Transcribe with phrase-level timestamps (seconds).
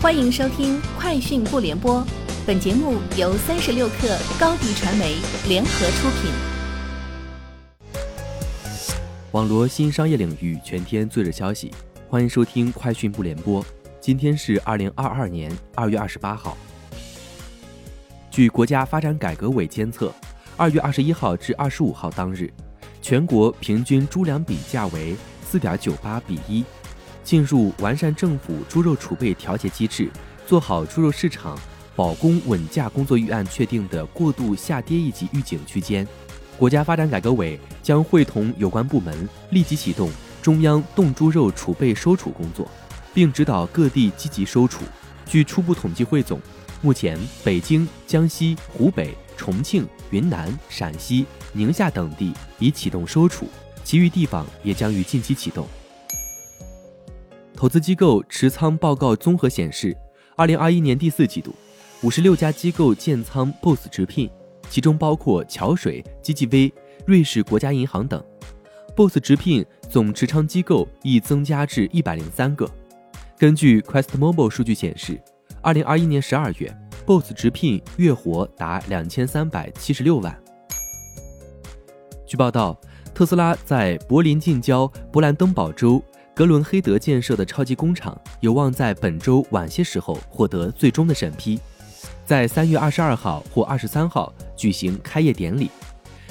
[0.00, 2.00] 欢迎收听《快讯不联播》，
[2.46, 5.16] 本节目由三十六克高低传媒
[5.48, 6.30] 联合出品。
[9.32, 11.72] 网罗新商业领域全天最热消息，
[12.08, 13.60] 欢迎收听《快讯不联播》。
[14.00, 16.56] 今天是二零二二年二月二十八号。
[18.30, 20.14] 据国家发展改革委监测，
[20.56, 22.48] 二月二十一号至二十五号当日，
[23.02, 26.64] 全国平均猪粮比价为四点九八比一。
[27.28, 30.08] 进入完善政府猪肉储备调节机制、
[30.46, 31.58] 做好猪肉市场
[31.94, 36.08] 保供稳价工作预案确定的过度下跌一级预警区间，
[36.56, 40.10] 国家发展改革委将会同有关部门立即启动
[40.40, 42.66] 中央冻猪肉储备收储工作，
[43.12, 44.84] 并指导各地积极收储。
[45.26, 46.40] 据初步统计汇总，
[46.80, 53.46] 目前北京、江西、湖北、重庆、云南、陕西、宁夏等地已启动收储，
[53.84, 55.68] 其余地方也将于近期启动。
[57.58, 59.92] 投资机构持仓报告综合显示，
[60.36, 61.52] 二零二一年第四季度，
[62.04, 64.30] 五十六家机构建仓 BOSS 直聘，
[64.70, 66.70] 其中包括桥水、GGV、
[67.04, 68.22] 瑞士国家银行等。
[68.94, 72.70] BOSS 直聘总持仓机构亦增加至一百零三个。
[73.36, 75.20] 根据 QuestMobile 数据显示，
[75.60, 76.72] 二零二一年十二月
[77.06, 80.40] ，BOSS 直聘月活达两千三百七十六万。
[82.24, 82.80] 据报道，
[83.12, 86.00] 特斯拉在柏林近郊勃兰登堡州。
[86.38, 91.58] 格伦黑德建设的超级工厂有望在本周晚些时候获得最终的审批，
[92.24, 95.68] 在三月二十二号或二十三号举行开业典礼。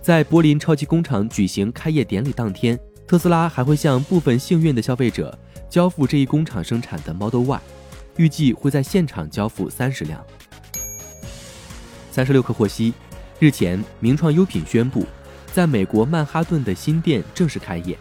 [0.00, 5.36] 在柏林超级工厂举行开业典礼当天，特斯拉还会向部分幸运的消费者
[5.68, 7.60] 交付这一工厂生产的 Model Y，
[8.18, 10.24] 预计会在现场交付三十辆。
[12.12, 12.94] 三十六氪获悉，
[13.40, 15.04] 日前名创优品宣布，
[15.52, 17.98] 在美国曼哈顿的新店正式开业。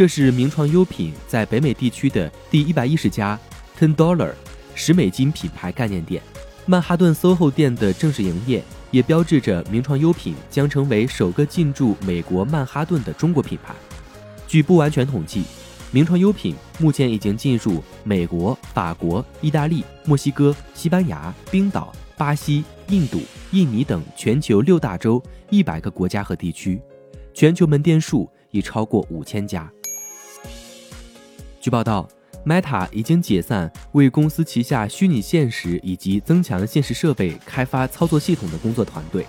[0.00, 3.38] 这是名创优品在北美地区的第一百一十家
[3.78, 4.32] Ten Dollar
[4.74, 6.22] 十美金品牌概念店。
[6.64, 13.74] 曼哈顿 SOHO 店的正式营业，也标志着名创优品将成为首个进驻美国曼哈顿的中国品牌。
[14.48, 15.42] 据不完全统计，
[15.90, 26.80] 名创优品目前已经进入美国、法国、意大利、墨西哥、西班牙、冰岛、巴西、印度、印尼等全球六大洲一百个国家和地区，
[27.34, 29.70] 全球门店数已超过五千家。
[31.60, 32.08] 据报道
[32.46, 39.26] ，Meta 已经解散为公司旗下虚拟现实以及增强现实设备开发操作系统的工作团队，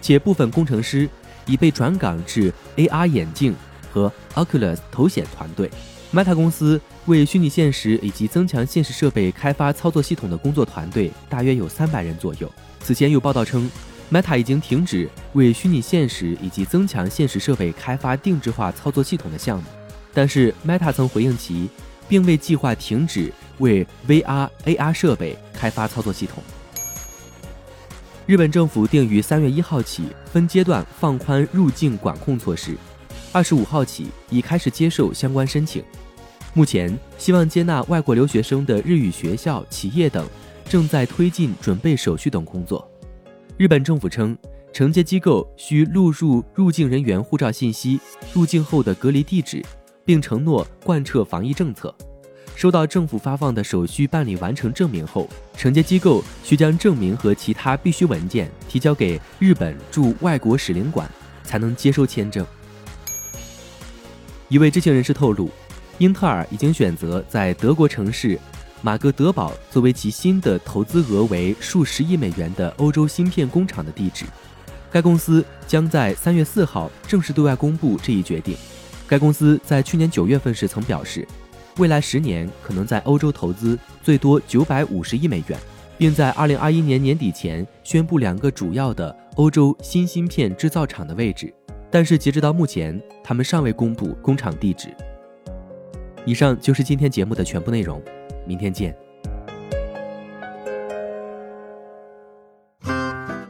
[0.00, 1.06] 且部分工程师
[1.44, 3.54] 已被转岗至 AR 眼镜
[3.92, 5.70] 和 Oculus 头显团队。
[6.14, 12.50] Meta 公司为虚拟现实以及增强现实设备开发操作系统的工作团队大约有三百人左右。
[12.80, 13.70] 此前有报道称
[14.10, 19.64] ，Meta 已经停止为虚拟现实以及增强现实设备开发定制化操作系统的项目。
[20.16, 21.68] 但是，Meta 曾回应其，
[22.08, 26.42] 并未计划停止为 VR、AR 设备开发操作系统。
[28.24, 32.74] 日本政府定于三月一号起分阶段放宽入境管控措施，
[33.30, 35.84] 二十五号起已开始接受相关申请。
[36.54, 40.26] 目前，希望接纳外国留学生的日语学校、企业等
[40.66, 42.90] 正在推进准备手续等工作。
[43.58, 44.34] 日本政府称，
[44.72, 48.00] 承接机构需录入入境人员护照信息、
[48.32, 49.62] 入境后的隔离地址。
[50.06, 51.94] 并承诺贯彻防疫政策。
[52.54, 55.28] 收到政府发放的手续办理完成证明后，
[55.58, 61.06] 承接机构需将证明和其他必须文件提交给日本驻外国使领馆，
[61.44, 62.46] 才能接收签证。
[64.48, 65.50] 一位知情人士透露，
[65.98, 68.38] 英特尔已经选择在德国城市
[68.80, 74.24] 马格德堡作为其新的投资额为数十亿美元的欧洲芯片工厂的地址。
[74.90, 78.56] 该公司将在三月四号正式对外公布这一决定。
[79.08, 81.26] 该公司在去年九月份时曾表示，
[81.78, 85.58] 未来十年可能在欧洲投资最多九百五十亿美元，
[85.96, 91.52] 并在二零二一年年底前宣布两个主要的欧洲新芯片制造厂的位置。
[91.88, 94.88] 但是截止到目前，他们尚未公布工厂地址。
[96.24, 98.02] 以上就是今天节目的全部内容，
[98.44, 99.05] 明天见。